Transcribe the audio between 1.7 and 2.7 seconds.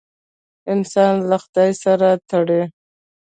سره تړي.